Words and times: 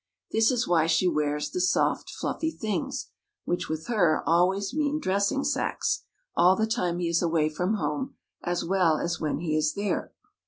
This 0.31 0.49
is 0.49 0.67
why 0.67 0.87
she 0.87 1.07
wears 1.07 1.51
the 1.51 1.61
"soft 1.61 2.09
fluffy 2.09 2.49
things," 2.49 3.11
which, 3.45 3.69
with 3.69 3.85
her, 3.85 4.23
always 4.25 4.73
mean 4.73 4.99
dressing 4.99 5.43
sacks, 5.43 6.05
all 6.35 6.55
the 6.55 6.65
time 6.65 6.97
he 6.97 7.09
is 7.09 7.21
away 7.21 7.49
from 7.49 7.75
home, 7.75 8.15
as 8.43 8.65
well 8.65 8.97
as 8.97 9.19
when 9.21 9.37
he 9.41 9.55
is 9.55 9.75
there. 9.75 10.11